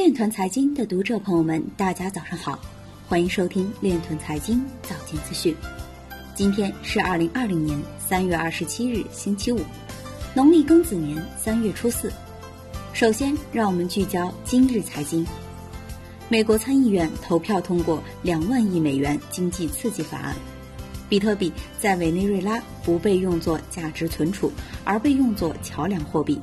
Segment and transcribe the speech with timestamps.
[0.00, 2.58] 链团财经的读者朋友们，大家早上好，
[3.06, 5.54] 欢迎收听链团财经早间资讯。
[6.34, 9.60] 今天是二零二零年三月二十七日，星期五，
[10.32, 12.10] 农历庚子年三月初四。
[12.94, 15.22] 首先，让我们聚焦今日财经。
[16.30, 20.34] 美国参议院投票通过两万亿美元经济刺激法案，
[21.10, 24.50] 比特币在委内瑞拉不被用作价值存储，
[24.82, 26.40] 而被用作桥梁货币。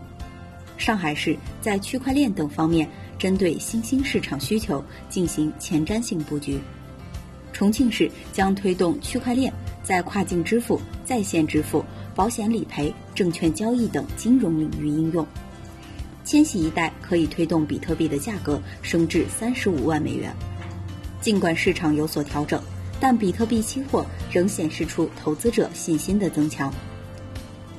[0.77, 2.87] 上海市在区块链等方面。
[3.17, 6.59] 针对新兴市场需求进行前瞻性布局，
[7.51, 9.51] 重庆市将推动区块链
[9.83, 11.83] 在跨境支付、在线支付、
[12.15, 15.25] 保险理赔、证券交易等金融领域应用。
[16.23, 20.31] 千禧一代可以推动比特币的价格升至三十五万美元。
[21.21, 22.61] 尽管市场有所调整，
[22.99, 26.71] 但比特币期货仍显示出投资者信心的增强。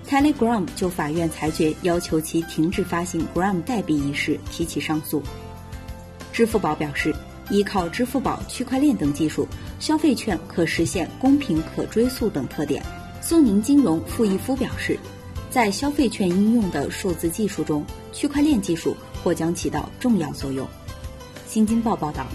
[0.09, 5.23] Telegram 就法院裁决要求其停止发行 Gram 代币一事提起上诉。
[6.33, 7.15] 支付宝表示，
[7.51, 9.47] 依靠支付宝区块链等技术，
[9.78, 12.83] 消费券可实现公平、可追溯等特点。
[13.20, 14.98] 苏宁金融傅毅夫表示，
[15.50, 20.67] 在消费券应用的数字技术中，区块链技术或将起到重要作用。
[21.47, 22.27] 新京报报道，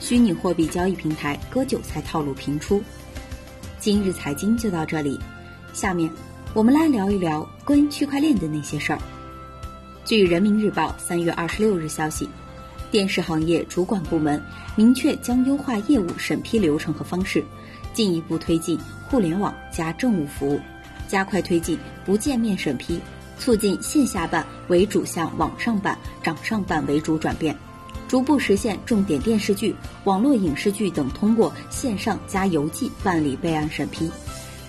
[0.00, 2.82] 虚拟货币交易平台割韭菜套路频出。
[3.78, 5.16] 今日财经就到这里，
[5.72, 6.10] 下面。
[6.52, 8.98] 我们来聊一聊关于区块链的那些事儿。
[10.04, 12.28] 据人民日报三月二十六日消息，
[12.90, 14.42] 电视行业主管部门
[14.74, 17.44] 明确将优化业务审批流程和方式，
[17.94, 18.76] 进一步推进
[19.08, 20.60] 互联网加政务服务，
[21.06, 22.98] 加快推进不见面审批，
[23.38, 27.56] 促进线下办为主向网上办、掌上办为主转变，
[28.08, 34.10] 逐步实现重点电视剧、网络影视剧等通过线上加邮寄办理备案审批。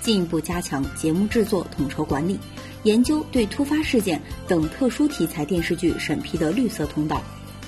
[0.01, 2.37] 进一步加强节目制作统筹管理，
[2.83, 7.21] 研究对突发事件等特殊题材电视剧审批的绿色通道，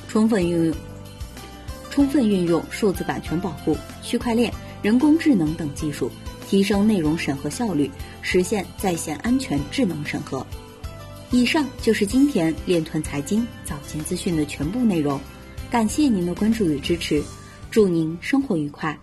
[0.08, 0.76] 充分运用
[1.92, 6.10] 充分运用数字版权保护、区块链、人工智能等技术，
[6.48, 7.90] 提升内容审核效率，
[8.24, 10.46] 实现在线安全智能审核。
[11.30, 15.20] 以上就是今天链团财经早间资讯的全部内容，
[15.70, 17.24] 感谢您的关注与支持，
[17.70, 18.98] 祝您生活愉快，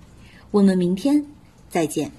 [0.50, 1.24] 我们明天
[1.68, 2.10] 再见。